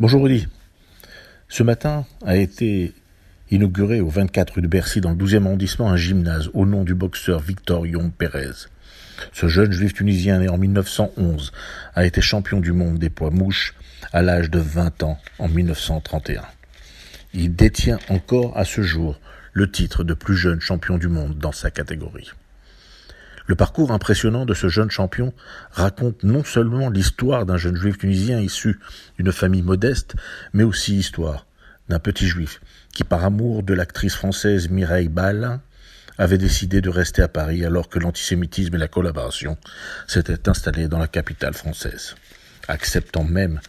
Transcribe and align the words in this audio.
Bonjour 0.00 0.22
Rudy. 0.24 0.48
Ce 1.48 1.62
matin 1.62 2.06
a 2.24 2.36
été 2.36 2.94
inauguré 3.50 4.00
au 4.00 4.08
24 4.08 4.54
rue 4.54 4.62
de 4.62 4.66
Bercy 4.66 5.02
dans 5.02 5.10
le 5.10 5.16
12e 5.16 5.44
arrondissement 5.44 5.90
un 5.90 5.96
gymnase 5.96 6.50
au 6.54 6.64
nom 6.64 6.82
du 6.82 6.94
boxeur 6.94 7.40
Victor 7.40 7.86
Young 7.86 8.10
Pérez. 8.10 8.68
Ce 9.32 9.48
jeune 9.48 9.70
juif 9.70 9.92
tunisien 9.92 10.38
né 10.38 10.48
en 10.48 10.56
1911 10.56 11.52
a 11.94 12.06
été 12.06 12.22
champion 12.22 12.60
du 12.60 12.72
monde 12.72 12.98
des 12.98 13.10
poids 13.10 13.30
mouches 13.30 13.74
à 14.12 14.22
l'âge 14.22 14.50
de 14.50 14.58
20 14.58 15.02
ans 15.02 15.18
en 15.38 15.48
1931. 15.48 16.42
Il 17.34 17.54
détient 17.54 17.98
encore 18.08 18.56
à 18.56 18.64
ce 18.64 18.80
jour 18.80 19.20
le 19.52 19.70
titre 19.70 20.04
de 20.04 20.14
plus 20.14 20.36
jeune 20.36 20.60
champion 20.60 20.96
du 20.96 21.08
monde 21.08 21.36
dans 21.36 21.52
sa 21.52 21.70
catégorie. 21.70 22.30
Le 23.52 23.56
parcours 23.56 23.92
impressionnant 23.92 24.46
de 24.46 24.54
ce 24.54 24.68
jeune 24.68 24.90
champion 24.90 25.34
raconte 25.72 26.22
non 26.22 26.42
seulement 26.42 26.88
l'histoire 26.88 27.44
d'un 27.44 27.58
jeune 27.58 27.76
juif 27.76 27.98
tunisien 27.98 28.40
issu 28.40 28.80
d'une 29.18 29.30
famille 29.30 29.60
modeste, 29.60 30.14
mais 30.54 30.62
aussi 30.62 30.92
l'histoire 30.92 31.46
d'un 31.90 31.98
petit 31.98 32.26
juif 32.26 32.62
qui, 32.94 33.04
par 33.04 33.26
amour 33.26 33.62
de 33.62 33.74
l'actrice 33.74 34.14
française 34.14 34.70
Mireille 34.70 35.10
Ballin, 35.10 35.60
avait 36.16 36.38
décidé 36.38 36.80
de 36.80 36.88
rester 36.88 37.20
à 37.20 37.28
Paris 37.28 37.62
alors 37.66 37.90
que 37.90 37.98
l'antisémitisme 37.98 38.74
et 38.74 38.78
la 38.78 38.88
collaboration 38.88 39.58
s'étaient 40.06 40.48
installés 40.48 40.88
dans 40.88 40.98
la 40.98 41.06
capitale 41.06 41.52
française, 41.52 42.14
acceptant 42.68 43.24
même 43.24 43.60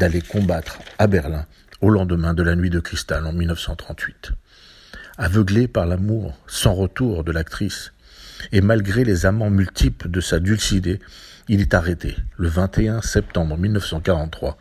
d'aller 0.00 0.20
combattre 0.20 0.80
à 0.98 1.06
Berlin 1.06 1.46
au 1.80 1.90
lendemain 1.90 2.34
de 2.34 2.42
la 2.42 2.56
nuit 2.56 2.70
de 2.70 2.80
cristal 2.80 3.24
en 3.24 3.32
1938. 3.32 4.32
Aveuglé 5.16 5.68
par 5.68 5.86
l'amour 5.86 6.36
sans 6.48 6.74
retour 6.74 7.22
de 7.22 7.30
l'actrice, 7.30 7.92
et 8.52 8.60
malgré 8.60 9.04
les 9.04 9.26
amants 9.26 9.50
multiples 9.50 10.08
de 10.08 10.20
sa 10.20 10.40
dulcidée, 10.40 11.00
il 11.48 11.60
est 11.60 11.74
arrêté 11.74 12.16
le 12.36 12.48
21 12.48 13.02
septembre 13.02 13.56
1943 13.56 14.58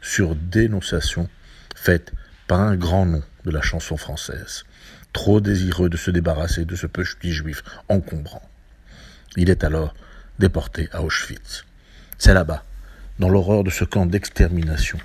sur 0.00 0.34
dénonciation 0.34 1.28
faite 1.74 2.12
par 2.46 2.60
un 2.60 2.76
grand 2.76 3.06
nom 3.06 3.22
de 3.44 3.50
la 3.50 3.62
chanson 3.62 3.96
française, 3.96 4.64
trop 5.12 5.40
désireux 5.40 5.88
de 5.88 5.96
se 5.96 6.10
débarrasser 6.10 6.64
de 6.64 6.76
ce 6.76 6.86
petit 6.86 7.32
juif 7.32 7.62
encombrant. 7.88 8.42
Il 9.36 9.50
est 9.50 9.64
alors 9.64 9.94
déporté 10.38 10.88
à 10.92 11.02
Auschwitz. 11.02 11.64
C'est 12.18 12.34
là-bas, 12.34 12.64
dans 13.18 13.28
l'horreur 13.28 13.64
de 13.64 13.70
ce 13.70 13.84
camp 13.84 14.06
d'extermination, 14.06 14.98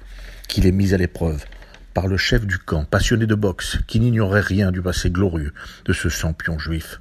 qu'il 0.47 0.65
est 0.65 0.71
mis 0.71 0.93
à 0.93 0.97
l'épreuve 0.97 1.45
par 1.93 2.07
le 2.07 2.17
chef 2.17 2.45
du 2.45 2.57
camp, 2.57 2.83
passionné 2.83 3.25
de 3.25 3.35
boxe, 3.35 3.77
qui 3.87 3.99
n'ignorait 3.99 4.41
rien 4.41 4.71
du 4.71 4.81
passé 4.81 5.09
glorieux 5.09 5.53
de 5.85 5.93
ce 5.93 6.09
champion 6.09 6.59
juif. 6.59 6.99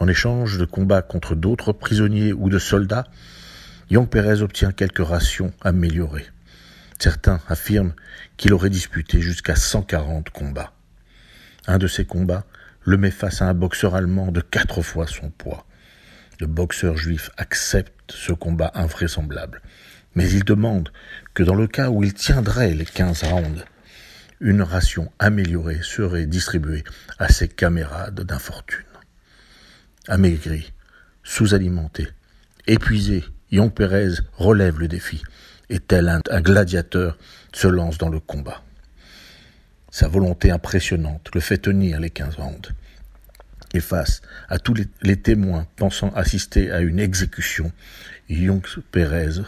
En 0.00 0.08
échange 0.08 0.58
de 0.58 0.64
combats 0.64 1.02
contre 1.02 1.34
d'autres 1.34 1.72
prisonniers 1.72 2.32
ou 2.32 2.48
de 2.48 2.58
soldats, 2.58 3.06
Young 3.90 4.08
Perez 4.08 4.42
obtient 4.42 4.72
quelques 4.72 5.06
rations 5.06 5.52
améliorées. 5.60 6.26
Certains 6.98 7.40
affirment 7.48 7.94
qu'il 8.36 8.52
aurait 8.54 8.70
disputé 8.70 9.20
jusqu'à 9.20 9.56
140 9.56 10.30
combats. 10.30 10.72
Un 11.66 11.78
de 11.78 11.86
ces 11.86 12.04
combats 12.04 12.44
le 12.82 12.96
met 12.96 13.10
face 13.10 13.40
à 13.40 13.46
un 13.46 13.54
boxeur 13.54 13.94
allemand 13.94 14.32
de 14.32 14.40
quatre 14.40 14.82
fois 14.82 15.06
son 15.06 15.30
poids. 15.30 15.66
Le 16.40 16.46
boxeur 16.46 16.96
juif 16.96 17.30
accepte 17.36 18.12
ce 18.12 18.32
combat 18.32 18.72
invraisemblable, 18.74 19.62
mais 20.14 20.28
il 20.30 20.44
demande 20.44 20.90
que 21.34 21.42
dans 21.42 21.54
le 21.54 21.68
cas 21.68 21.90
où 21.90 22.02
il 22.02 22.14
tiendrait 22.14 22.74
les 22.74 22.84
15 22.84 23.22
rounds, 23.24 23.64
une 24.40 24.62
ration 24.62 25.12
améliorée 25.18 25.80
serait 25.82 26.26
distribuée 26.26 26.84
à 27.18 27.28
ses 27.28 27.48
camarades 27.48 28.20
d'infortune 28.20 28.84
amaigri, 30.08 30.72
sous-alimenté, 31.22 32.08
épuisé, 32.66 33.24
Young 33.50 33.72
Perez 33.72 34.14
relève 34.36 34.78
le 34.80 34.88
défi 34.88 35.22
et 35.70 35.78
tel 35.78 36.08
un, 36.08 36.40
gladiateur 36.40 37.16
se 37.52 37.68
lance 37.68 37.98
dans 37.98 38.08
le 38.08 38.20
combat. 38.20 38.62
Sa 39.90 40.08
volonté 40.08 40.50
impressionnante 40.50 41.30
le 41.34 41.40
fait 41.40 41.58
tenir 41.58 42.00
les 42.00 42.10
quinze 42.10 42.34
rounds. 42.34 42.72
Et 43.72 43.80
face 43.80 44.22
à 44.48 44.58
tous 44.58 44.74
les, 45.02 45.16
témoins 45.16 45.66
pensant 45.76 46.10
assister 46.10 46.70
à 46.70 46.80
une 46.80 47.00
exécution, 47.00 47.72
Young 48.28 48.62
Perez 48.92 49.42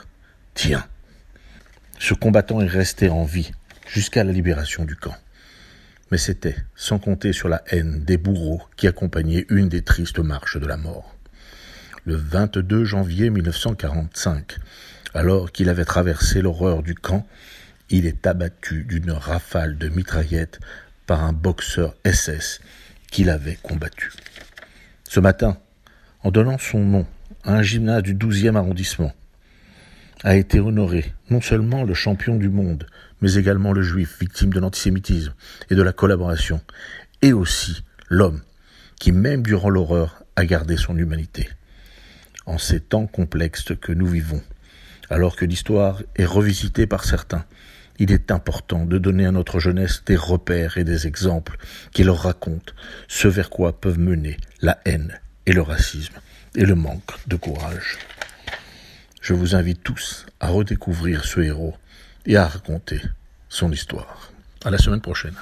tient. 0.54 0.86
Ce 1.98 2.14
combattant 2.14 2.60
est 2.60 2.66
resté 2.66 3.08
en 3.08 3.24
vie 3.24 3.52
jusqu'à 3.88 4.24
la 4.24 4.32
libération 4.32 4.84
du 4.84 4.96
camp 4.96 5.16
mais 6.10 6.18
c'était 6.18 6.56
sans 6.74 6.98
compter 6.98 7.32
sur 7.32 7.48
la 7.48 7.62
haine 7.68 8.04
des 8.04 8.16
bourreaux 8.16 8.62
qui 8.76 8.86
accompagnaient 8.86 9.46
une 9.48 9.68
des 9.68 9.82
tristes 9.82 10.18
marches 10.18 10.58
de 10.58 10.66
la 10.66 10.76
mort. 10.76 11.16
Le 12.04 12.14
22 12.14 12.84
janvier 12.84 13.30
1945, 13.30 14.58
alors 15.14 15.50
qu'il 15.50 15.68
avait 15.68 15.84
traversé 15.84 16.42
l'horreur 16.42 16.82
du 16.82 16.94
camp, 16.94 17.26
il 17.90 18.06
est 18.06 18.26
abattu 18.26 18.84
d'une 18.84 19.10
rafale 19.10 19.78
de 19.78 19.88
mitraillettes 19.88 20.60
par 21.06 21.24
un 21.24 21.32
boxeur 21.32 21.94
SS 22.04 22.60
qu'il 23.10 23.30
avait 23.30 23.58
combattu. 23.62 24.12
Ce 25.08 25.20
matin, 25.20 25.56
en 26.22 26.30
donnant 26.30 26.58
son 26.58 26.80
nom 26.80 27.06
à 27.44 27.54
un 27.54 27.62
gymnase 27.62 28.02
du 28.02 28.14
12e 28.14 28.56
arrondissement, 28.56 29.12
a 30.26 30.34
été 30.34 30.58
honoré 30.58 31.14
non 31.30 31.40
seulement 31.40 31.84
le 31.84 31.94
champion 31.94 32.34
du 32.34 32.48
monde, 32.48 32.88
mais 33.20 33.34
également 33.34 33.72
le 33.72 33.82
juif 33.82 34.18
victime 34.18 34.52
de 34.52 34.58
l'antisémitisme 34.58 35.32
et 35.70 35.76
de 35.76 35.82
la 35.82 35.92
collaboration, 35.92 36.60
et 37.22 37.32
aussi 37.32 37.84
l'homme 38.08 38.42
qui, 38.98 39.12
même 39.12 39.44
durant 39.44 39.70
l'horreur, 39.70 40.24
a 40.34 40.44
gardé 40.44 40.76
son 40.76 40.98
humanité. 40.98 41.48
En 42.44 42.58
ces 42.58 42.80
temps 42.80 43.06
complexes 43.06 43.72
que 43.80 43.92
nous 43.92 44.06
vivons, 44.08 44.42
alors 45.10 45.36
que 45.36 45.44
l'histoire 45.44 46.02
est 46.16 46.24
revisitée 46.24 46.88
par 46.88 47.04
certains, 47.04 47.44
il 48.00 48.10
est 48.10 48.32
important 48.32 48.84
de 48.84 48.98
donner 48.98 49.26
à 49.26 49.32
notre 49.32 49.60
jeunesse 49.60 50.02
des 50.06 50.16
repères 50.16 50.76
et 50.76 50.82
des 50.82 51.06
exemples 51.06 51.56
qui 51.92 52.02
leur 52.02 52.18
racontent 52.18 52.72
ce 53.06 53.28
vers 53.28 53.48
quoi 53.48 53.80
peuvent 53.80 54.00
mener 54.00 54.38
la 54.60 54.80
haine 54.86 55.20
et 55.46 55.52
le 55.52 55.62
racisme 55.62 56.16
et 56.56 56.64
le 56.64 56.74
manque 56.74 57.12
de 57.28 57.36
courage. 57.36 57.98
Je 59.26 59.34
vous 59.34 59.56
invite 59.56 59.82
tous 59.82 60.24
à 60.38 60.50
redécouvrir 60.50 61.24
ce 61.24 61.40
héros 61.40 61.74
et 62.26 62.36
à 62.36 62.46
raconter 62.46 63.00
son 63.48 63.72
histoire. 63.72 64.30
À 64.64 64.70
la 64.70 64.78
semaine 64.78 65.00
prochaine. 65.00 65.34